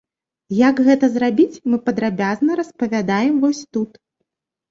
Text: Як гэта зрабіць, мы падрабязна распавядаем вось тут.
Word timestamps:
Як 0.59 0.79
гэта 0.87 1.09
зрабіць, 1.17 1.59
мы 1.73 1.79
падрабязна 1.89 2.57
распавядаем 2.61 3.35
вось 3.43 3.61
тут. 3.77 3.91